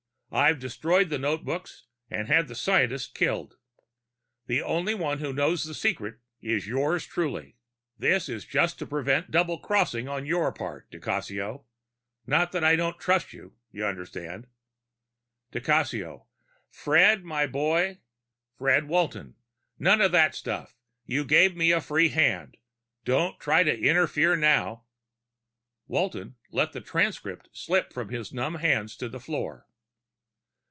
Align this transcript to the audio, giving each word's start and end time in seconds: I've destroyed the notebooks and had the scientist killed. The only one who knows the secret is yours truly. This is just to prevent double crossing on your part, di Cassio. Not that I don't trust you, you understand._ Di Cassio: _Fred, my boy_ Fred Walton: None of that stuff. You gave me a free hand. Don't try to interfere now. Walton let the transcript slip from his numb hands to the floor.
I've 0.33 0.59
destroyed 0.59 1.09
the 1.09 1.19
notebooks 1.19 1.87
and 2.09 2.29
had 2.29 2.47
the 2.47 2.55
scientist 2.55 3.13
killed. 3.13 3.57
The 4.47 4.61
only 4.61 4.93
one 4.95 5.19
who 5.19 5.33
knows 5.33 5.65
the 5.65 5.73
secret 5.73 6.21
is 6.39 6.69
yours 6.69 7.05
truly. 7.05 7.57
This 7.99 8.29
is 8.29 8.45
just 8.45 8.79
to 8.79 8.85
prevent 8.87 9.29
double 9.29 9.59
crossing 9.59 10.07
on 10.07 10.25
your 10.25 10.53
part, 10.53 10.89
di 10.89 10.99
Cassio. 11.01 11.65
Not 12.25 12.53
that 12.53 12.63
I 12.63 12.77
don't 12.77 12.97
trust 12.97 13.33
you, 13.33 13.55
you 13.73 13.85
understand._ 13.85 14.45
Di 15.51 15.59
Cassio: 15.59 16.27
_Fred, 16.71 17.23
my 17.23 17.45
boy_ 17.45 17.81
Fred 18.57 18.87
Walton: 18.87 19.35
None 19.79 19.99
of 19.99 20.13
that 20.13 20.33
stuff. 20.33 20.77
You 21.05 21.25
gave 21.25 21.57
me 21.57 21.73
a 21.73 21.81
free 21.81 22.07
hand. 22.07 22.55
Don't 23.03 23.37
try 23.37 23.63
to 23.63 23.77
interfere 23.77 24.37
now. 24.37 24.85
Walton 25.89 26.37
let 26.51 26.71
the 26.71 26.79
transcript 26.79 27.49
slip 27.51 27.91
from 27.91 28.07
his 28.11 28.31
numb 28.31 28.55
hands 28.55 28.95
to 28.95 29.09
the 29.09 29.19
floor. 29.19 29.67